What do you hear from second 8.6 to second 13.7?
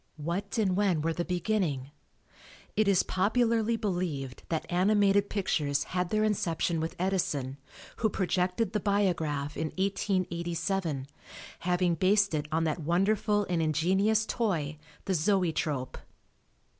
the biograph in 1887, having based it on that wonderful and